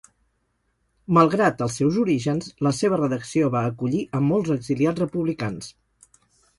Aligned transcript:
Malgrat 1.17 1.61
els 1.65 1.75
seus 1.83 1.99
orígens, 2.05 2.49
la 2.69 2.73
seva 2.79 3.01
redacció 3.05 3.53
va 3.59 3.65
acollir 3.75 4.03
a 4.21 4.25
molts 4.33 4.59
exiliats 4.61 5.07
republicans. 5.09 5.75